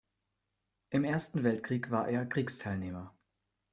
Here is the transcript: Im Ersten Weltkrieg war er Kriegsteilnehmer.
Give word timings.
Im 0.89 1.03
Ersten 1.03 1.43
Weltkrieg 1.43 1.91
war 1.91 2.07
er 2.09 2.25
Kriegsteilnehmer. 2.25 3.13